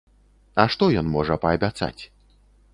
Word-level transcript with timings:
А 0.63 0.65
што 0.75 0.87
ён 1.03 1.13
можа 1.17 1.39
паабяцаць? 1.45 1.97